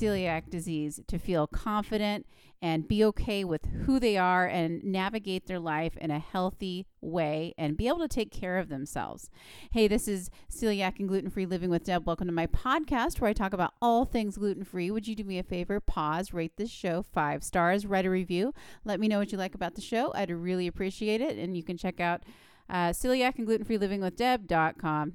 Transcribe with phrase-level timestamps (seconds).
[0.00, 2.26] celiac disease to feel confident
[2.62, 7.54] and be okay with who they are and navigate their life in a healthy way
[7.56, 9.30] and be able to take care of themselves.
[9.70, 12.06] Hey, this is Celiac and Gluten Free Living with Deb.
[12.06, 14.90] Welcome to my podcast where I talk about all things gluten free.
[14.90, 15.80] Would you do me a favor?
[15.80, 18.52] Pause, rate this show five stars, write a review.
[18.84, 20.12] Let me know what you like about the show.
[20.14, 21.36] I'd really appreciate it.
[21.38, 22.22] And you can check out
[22.68, 25.14] uh, celiac and gluten free living with Deb.com.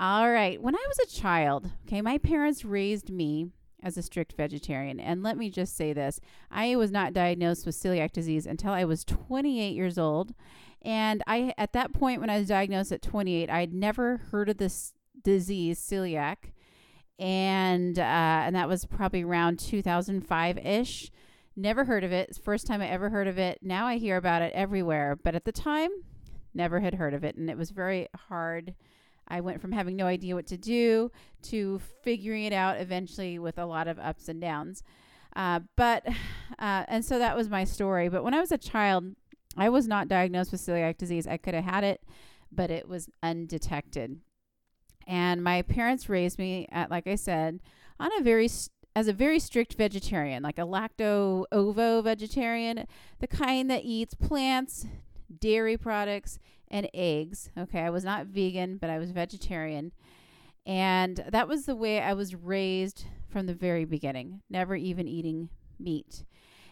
[0.00, 0.60] All right.
[0.62, 3.50] When I was a child, okay, my parents raised me
[3.82, 4.98] as a strict vegetarian.
[5.00, 8.84] And let me just say this I was not diagnosed with celiac disease until I
[8.84, 10.34] was 28 years old.
[10.82, 14.48] And I, at that point, when I was diagnosed at 28, I had never heard
[14.48, 16.52] of this disease, celiac.
[17.18, 21.10] And, uh, and that was probably around 2005 ish.
[21.56, 22.38] Never heard of it.
[22.42, 23.58] First time I ever heard of it.
[23.60, 25.18] Now I hear about it everywhere.
[25.20, 25.90] But at the time,
[26.54, 27.36] never had heard of it.
[27.36, 28.74] And it was very hard
[29.28, 31.10] I went from having no idea what to do
[31.42, 34.82] to figuring it out eventually with a lot of ups and downs.
[35.36, 36.06] Uh, but,
[36.58, 38.08] uh, and so that was my story.
[38.08, 39.14] But when I was a child,
[39.56, 41.26] I was not diagnosed with celiac disease.
[41.26, 42.02] I could have had it,
[42.50, 44.20] but it was undetected.
[45.06, 47.60] And my parents raised me at, like I said,
[47.98, 48.48] on a very
[48.96, 52.84] as a very strict vegetarian, like a lacto ovo vegetarian,
[53.20, 54.86] the kind that eats plants,
[55.38, 56.40] dairy products,
[56.70, 57.50] and eggs.
[57.56, 59.92] Okay, I was not vegan, but I was vegetarian.
[60.66, 65.48] And that was the way I was raised from the very beginning, never even eating
[65.78, 66.24] meat.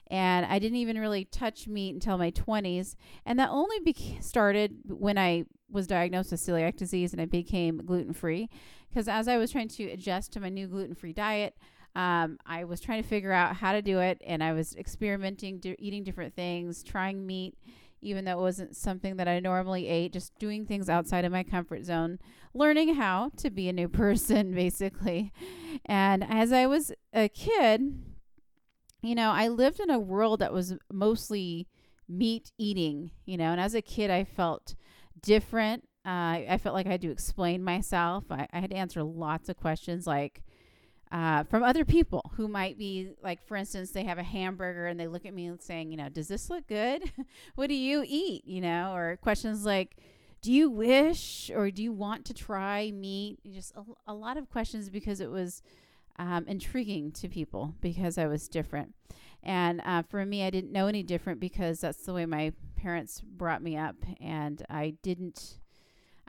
[0.08, 2.94] And I didn't even really touch meat until my 20s.
[3.24, 3.78] And that only
[4.20, 8.48] started when I was diagnosed with celiac disease and I became gluten free.
[8.88, 11.56] Because as I was trying to adjust to my new gluten free diet,
[11.96, 14.22] um, I was trying to figure out how to do it.
[14.24, 17.56] And I was experimenting, do- eating different things, trying meat
[18.06, 21.42] even though it wasn't something that I normally ate, just doing things outside of my
[21.42, 22.18] comfort zone,
[22.54, 25.32] learning how to be a new person, basically.
[25.84, 28.02] And as I was a kid,
[29.02, 31.66] you know, I lived in a world that was mostly
[32.08, 34.76] meat eating, you know, and as a kid, I felt
[35.20, 35.84] different.
[36.06, 38.24] Uh, I felt like I had to explain myself.
[38.30, 40.42] I, I had to answer lots of questions like,
[41.12, 44.98] uh, from other people who might be like, for instance, they have a hamburger and
[44.98, 47.12] they look at me and saying, you know, does this look good?
[47.54, 48.44] what do you eat?
[48.46, 49.96] You know, or questions like,
[50.42, 53.38] do you wish or do you want to try meat?
[53.52, 55.62] Just a, a lot of questions because it was
[56.18, 58.94] um, intriguing to people because I was different.
[59.42, 63.20] And uh, for me, I didn't know any different because that's the way my parents
[63.20, 63.96] brought me up.
[64.20, 65.58] And I didn't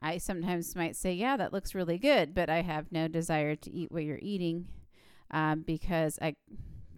[0.02, 3.72] I sometimes might say, yeah, that looks really good, but I have no desire to
[3.72, 4.68] eat what you're eating
[5.32, 6.36] um, because I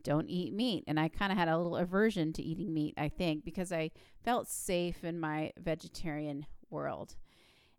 [0.04, 0.84] don't eat meat.
[0.88, 3.92] And I kind of had a little aversion to eating meat, I think, because I
[4.24, 7.16] felt safe in my vegetarian world.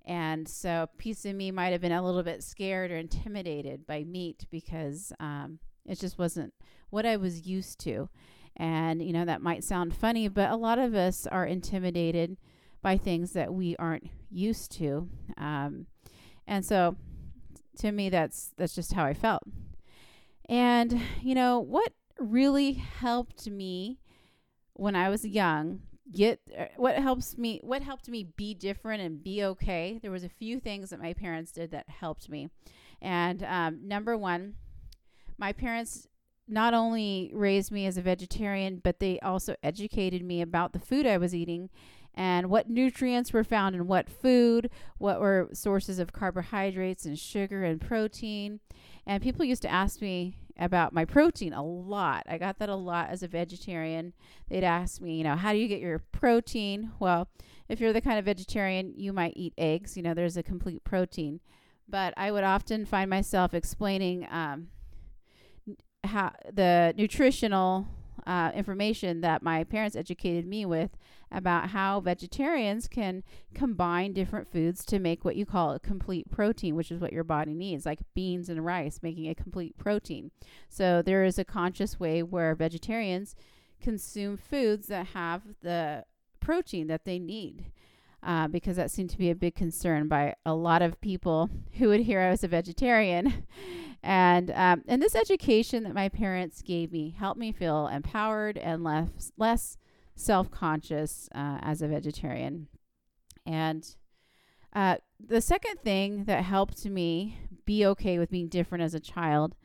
[0.06, 3.86] And so a piece of me might have been a little bit scared or intimidated
[3.86, 6.54] by meat because um, it just wasn't
[6.88, 8.08] what I was used to.
[8.56, 12.36] And, you know, that might sound funny, but a lot of us are intimidated
[12.82, 15.08] by things that we aren't used to.
[15.36, 15.86] Um,
[16.46, 16.96] and so
[17.78, 19.42] to me, that's, that's just how I felt.
[20.48, 23.98] And, you know, what really helped me
[24.74, 25.82] when I was young
[26.12, 30.24] get uh, what helps me what helped me be different and be okay there was
[30.24, 32.48] a few things that my parents did that helped me
[33.00, 34.54] and um, number one
[35.38, 36.08] my parents
[36.48, 41.06] not only raised me as a vegetarian but they also educated me about the food
[41.06, 41.70] i was eating
[42.14, 47.64] and what nutrients were found in what food, what were sources of carbohydrates and sugar
[47.64, 48.60] and protein.
[49.06, 52.24] And people used to ask me about my protein a lot.
[52.28, 54.12] I got that a lot as a vegetarian.
[54.48, 56.92] They'd ask me, you know, how do you get your protein?
[56.98, 57.28] Well,
[57.68, 59.96] if you're the kind of vegetarian, you might eat eggs.
[59.96, 61.40] You know, there's a complete protein.
[61.88, 64.68] But I would often find myself explaining um,
[66.04, 67.88] how the nutritional
[68.30, 70.96] uh, information that my parents educated me with
[71.32, 73.24] about how vegetarians can
[73.54, 77.24] combine different foods to make what you call a complete protein, which is what your
[77.24, 80.30] body needs, like beans and rice, making a complete protein.
[80.68, 83.34] So there is a conscious way where vegetarians
[83.80, 86.04] consume foods that have the
[86.38, 87.72] protein that they need.
[88.22, 91.88] Uh, because that seemed to be a big concern by a lot of people who
[91.88, 93.44] would hear I was a vegetarian.
[94.02, 98.84] and um, and this education that my parents gave me helped me feel empowered and
[98.84, 99.78] less less
[100.14, 102.68] self conscious uh, as a vegetarian.
[103.46, 103.88] And
[104.74, 109.56] uh, the second thing that helped me be okay with being different as a child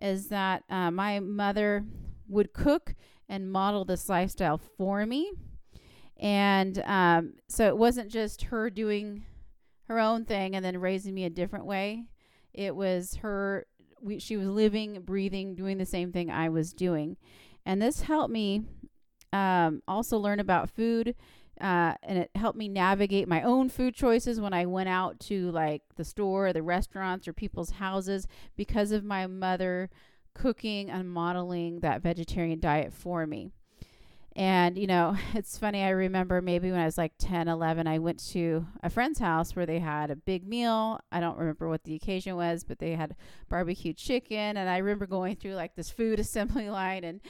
[0.00, 1.84] is that uh, my mother
[2.28, 2.94] would cook
[3.28, 5.32] and model this lifestyle for me.
[6.24, 9.26] And um, so it wasn't just her doing
[9.88, 12.04] her own thing and then raising me a different way.
[12.54, 13.66] It was her
[14.00, 17.18] we, she was living, breathing, doing the same thing I was doing.
[17.66, 18.62] And this helped me
[19.34, 21.14] um, also learn about food.
[21.60, 25.50] Uh, and it helped me navigate my own food choices when I went out to
[25.52, 29.90] like the store, or the restaurants, or people's houses because of my mother
[30.34, 33.52] cooking and modeling that vegetarian diet for me.
[34.36, 35.82] And, you know, it's funny.
[35.82, 39.54] I remember maybe when I was like 10, 11, I went to a friend's house
[39.54, 41.00] where they had a big meal.
[41.12, 43.16] I don't remember what the occasion was, but they had
[43.48, 44.56] barbecue chicken.
[44.56, 47.20] And I remember going through like this food assembly line and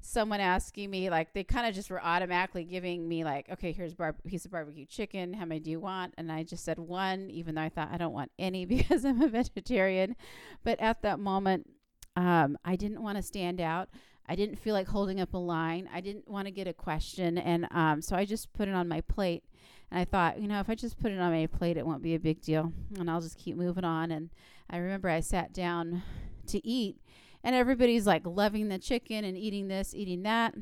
[0.00, 3.92] someone asking me, like, they kind of just were automatically giving me, like, okay, here's
[3.92, 5.34] a bar- piece of barbecue chicken.
[5.34, 6.14] How many do you want?
[6.16, 9.20] And I just said one, even though I thought I don't want any because I'm
[9.20, 10.16] a vegetarian.
[10.62, 11.68] But at that moment,
[12.14, 13.88] um, I didn't want to stand out.
[14.28, 15.88] I didn't feel like holding up a line.
[15.92, 17.38] I didn't want to get a question.
[17.38, 19.44] And um, so I just put it on my plate.
[19.90, 22.02] And I thought, you know, if I just put it on my plate, it won't
[22.02, 22.72] be a big deal.
[22.98, 24.10] And I'll just keep moving on.
[24.10, 24.30] And
[24.68, 26.02] I remember I sat down
[26.48, 27.00] to eat,
[27.44, 30.54] and everybody's like loving the chicken and eating this, eating that.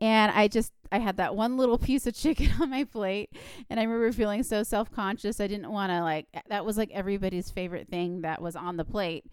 [0.00, 3.30] And I just, I had that one little piece of chicken on my plate.
[3.68, 5.40] And I remember feeling so self conscious.
[5.40, 8.84] I didn't want to, like, that was like everybody's favorite thing that was on the
[8.84, 9.26] plate.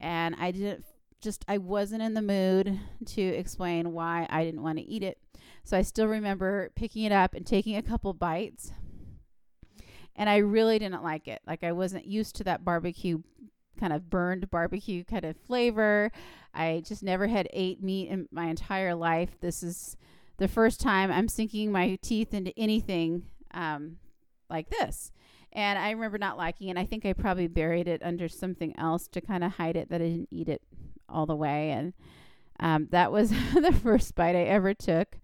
[0.00, 0.84] And I didn't
[1.20, 5.18] just I wasn't in the mood to explain why I didn't want to eat it.
[5.64, 8.72] So I still remember picking it up and taking a couple bites.
[10.16, 11.40] And I really didn't like it.
[11.46, 13.22] Like I wasn't used to that barbecue
[13.78, 16.10] kind of burned barbecue kind of flavor.
[16.52, 19.40] I just never had ate meat in my entire life.
[19.40, 19.96] This is
[20.38, 23.98] the first time I'm sinking my teeth into anything um,
[24.50, 25.12] like this.
[25.52, 26.76] And I remember not liking it.
[26.76, 30.00] I think I probably buried it under something else to kind of hide it that
[30.00, 30.62] I didn't eat it
[31.08, 31.70] all the way.
[31.70, 31.92] And
[32.60, 35.18] um, that was the first bite I ever took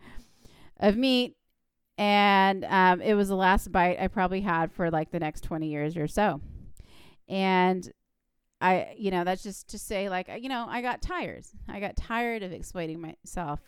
[0.78, 1.36] of meat.
[1.96, 5.68] And um, it was the last bite I probably had for like the next 20
[5.68, 6.40] years or so.
[7.28, 7.90] And
[8.60, 11.44] I, you know, that's just to say, like, you know, I got tired.
[11.68, 13.60] I got tired of explaining myself.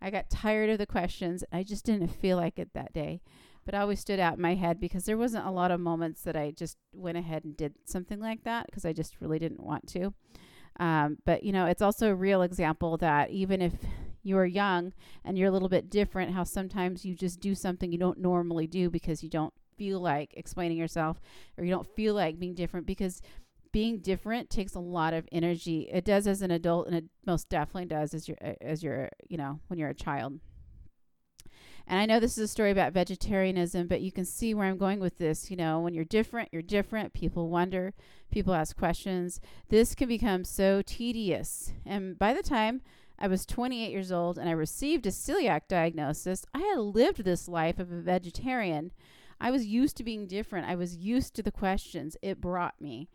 [0.00, 1.44] I got tired of the questions.
[1.52, 3.20] I just didn't feel like it that day.
[3.64, 6.22] But I always stood out in my head because there wasn't a lot of moments
[6.22, 9.62] that I just went ahead and did something like that because I just really didn't
[9.62, 10.12] want to.
[10.80, 13.72] Um, but you know, it's also a real example that even if
[14.22, 14.92] you're young
[15.24, 18.66] and you're a little bit different, how sometimes you just do something you don't normally
[18.66, 21.20] do because you don't feel like explaining yourself
[21.58, 23.20] or you don't feel like being different because
[23.72, 25.88] being different takes a lot of energy.
[25.92, 29.36] It does as an adult and it most definitely does as you're as you're, you
[29.36, 30.38] know, when you're a child.
[31.86, 34.78] And I know this is a story about vegetarianism, but you can see where I'm
[34.78, 35.50] going with this.
[35.50, 37.12] You know, when you're different, you're different.
[37.12, 37.92] People wonder,
[38.30, 39.40] people ask questions.
[39.68, 41.72] This can become so tedious.
[41.84, 42.80] And by the time
[43.18, 47.48] I was 28 years old and I received a celiac diagnosis, I had lived this
[47.48, 48.92] life of a vegetarian.
[49.40, 50.66] I was used to being different.
[50.66, 53.10] I was used to the questions it brought me.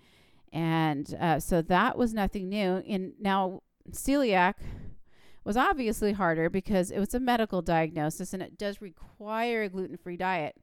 [0.53, 2.83] And uh, so that was nothing new.
[2.87, 3.61] And now,
[3.91, 4.55] celiac
[5.49, 9.97] was obviously harder because it was a medical diagnosis and it does require a gluten
[9.97, 10.55] free diet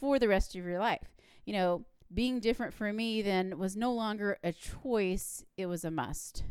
[0.00, 1.12] for the rest of your life.
[1.44, 1.84] You know,
[2.14, 6.44] being different for me then was no longer a choice, it was a must.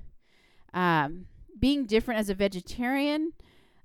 [0.71, 1.25] Um,
[1.59, 3.33] being different as a vegetarian,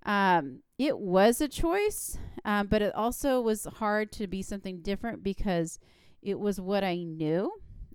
[0.04, 5.22] um, it was a choice, um, but it also was hard to be something different
[5.22, 5.78] because
[6.20, 7.50] it was what I knew,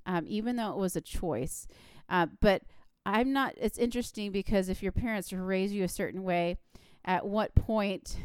[0.08, 1.68] um, even though it was a choice.
[2.10, 2.63] Uh, but
[3.12, 6.58] I'm not, it's interesting because if your parents raise you a certain way,
[7.04, 8.18] at what point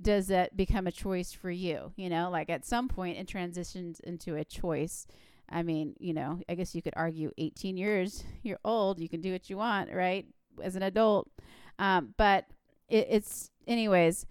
[0.00, 1.92] does that become a choice for you?
[1.96, 5.06] You know, like at some point it transitions into a choice.
[5.50, 9.20] I mean, you know, I guess you could argue 18 years, you're old, you can
[9.20, 10.26] do what you want, right?
[10.62, 11.30] As an adult.
[11.78, 12.46] Um, but
[12.88, 14.24] it, it's, anyways,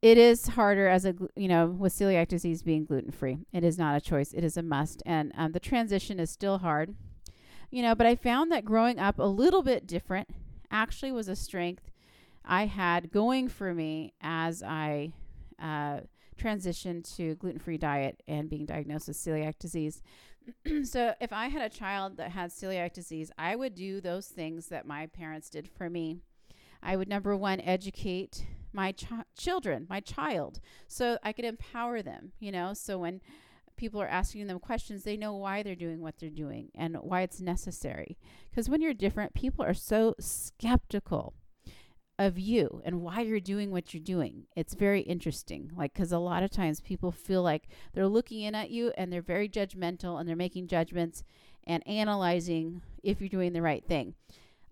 [0.00, 3.38] it is harder as a, you know, with celiac disease being gluten free.
[3.52, 5.02] It is not a choice, it is a must.
[5.04, 6.94] And um, the transition is still hard
[7.72, 10.28] you know, but I found that growing up a little bit different
[10.70, 11.90] actually was a strength
[12.44, 15.12] I had going for me as I
[15.60, 16.00] uh,
[16.38, 20.02] transitioned to gluten free diet and being diagnosed with celiac disease.
[20.84, 24.66] so, if I had a child that had celiac disease, I would do those things
[24.66, 26.18] that my parents did for me.
[26.82, 29.06] I would, number one, educate my ch-
[29.38, 32.74] children, my child, so I could empower them, you know.
[32.74, 33.20] So, when
[33.76, 37.22] people are asking them questions, they know why they're doing what they're doing and why
[37.22, 38.16] it's necessary.
[38.50, 41.34] Because when you're different, people are so skeptical
[42.18, 44.44] of you and why you're doing what you're doing.
[44.54, 45.72] It's very interesting.
[45.76, 49.12] Like, because a lot of times people feel like they're looking in at you and
[49.12, 51.24] they're very judgmental and they're making judgments
[51.64, 54.14] and analyzing if you're doing the right thing.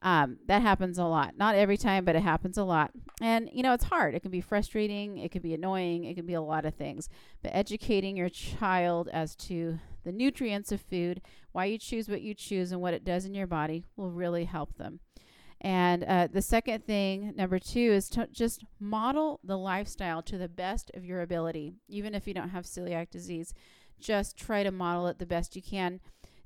[0.03, 1.37] Um, that happens a lot.
[1.37, 2.91] Not every time, but it happens a lot.
[3.21, 4.15] And, you know, it's hard.
[4.15, 5.19] It can be frustrating.
[5.19, 6.05] It can be annoying.
[6.05, 7.09] It can be a lot of things.
[7.43, 11.21] But educating your child as to the nutrients of food,
[11.53, 14.47] why you choose what you choose, and what it does in your body will really
[14.47, 15.01] help them.
[15.61, 20.49] And uh, the second thing, number two, is to just model the lifestyle to the
[20.49, 21.75] best of your ability.
[21.87, 23.53] Even if you don't have celiac disease,
[23.99, 26.01] just try to model it the best you can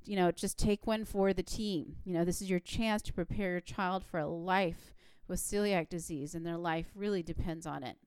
[0.05, 1.97] you know, just take one for the team.
[2.05, 4.93] You know, this is your chance to prepare your child for a life
[5.27, 7.97] with celiac disease, and their life really depends on it.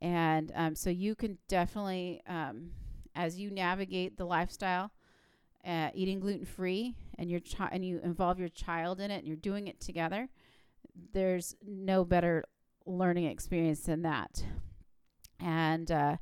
[0.00, 2.70] And um, so you can definitely, um,
[3.14, 4.90] as you navigate the lifestyle,
[5.66, 9.26] uh, eating gluten free, and your child and you involve your child in it, and
[9.26, 10.28] you're doing it together.
[11.12, 12.44] There's no better
[12.86, 14.44] learning experience than that.
[15.40, 16.16] And uh,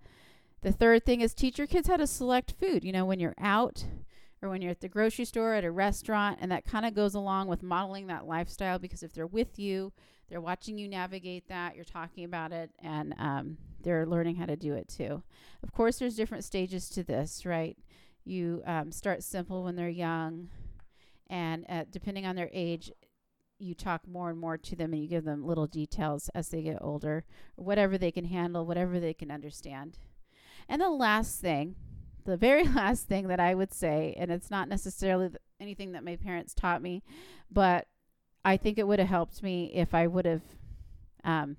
[0.63, 2.85] the third thing is teach your kids how to select food.
[2.85, 3.85] You know, when you're out
[4.43, 7.15] or when you're at the grocery store, at a restaurant, and that kind of goes
[7.15, 9.93] along with modeling that lifestyle because if they're with you,
[10.29, 14.57] they're watching you navigate that, you're talking about it, and um, they're learning how to
[14.57, 15.23] do it too.
[15.63, 17.77] Of course, there's different stages to this, right?
[18.25, 20.49] You um, start simple when they're young,
[21.29, 22.91] and uh, depending on their age,
[23.59, 26.63] you talk more and more to them and you give them little details as they
[26.63, 29.99] get older, whatever they can handle, whatever they can understand.
[30.69, 31.77] And the last thing
[32.25, 36.05] the very last thing that I would say, and it's not necessarily th- anything that
[36.05, 37.03] my parents taught me,
[37.51, 37.87] but
[38.45, 40.43] I think it would have helped me if I would have
[41.25, 41.57] um,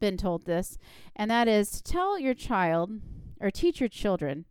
[0.00, 0.78] been told this,
[1.16, 2.90] and that is to tell your child
[3.40, 4.44] or teach your children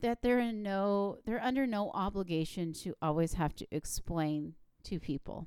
[0.00, 5.46] that they're in no, they're under no obligation to always have to explain to people.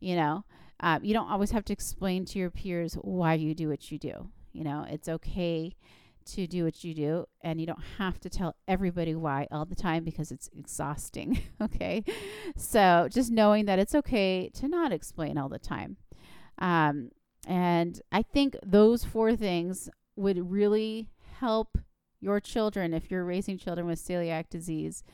[0.00, 0.44] You know,
[0.80, 3.98] uh, you don't always have to explain to your peers why you do what you
[3.98, 4.30] do.
[4.52, 5.76] You know, it's okay
[6.34, 9.74] to do what you do and you don't have to tell everybody why all the
[9.74, 12.04] time because it's exhausting okay?
[12.56, 15.96] So just knowing that it's okay to not explain all the time.
[16.58, 17.10] Um,
[17.46, 21.08] and i think those four things would really
[21.38, 21.78] help
[22.20, 25.04] your children if you're raising children with celiac disease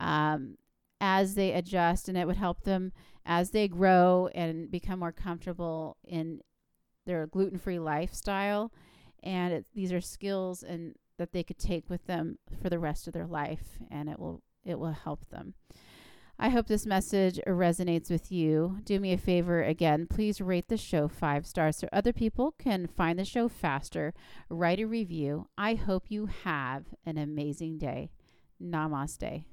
[0.00, 0.56] um,
[1.00, 2.92] as they adjust and it would help them
[3.24, 6.40] as they grow and become more comfortable in
[7.04, 8.72] their gluten-free lifestyle
[9.22, 13.06] and it, these are skills and that they could take with them for the rest
[13.06, 15.54] of their life and it will it will help them
[16.38, 18.80] I hope this message resonates with you.
[18.84, 22.86] Do me a favor again, please rate the show five stars so other people can
[22.86, 24.12] find the show faster.
[24.50, 25.48] Write a review.
[25.56, 28.10] I hope you have an amazing day.
[28.62, 29.44] Namaste.